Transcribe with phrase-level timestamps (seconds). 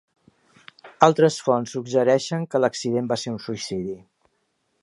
[1.07, 3.99] Altres fonts suggereixen que l'accident va ser un suïcidi.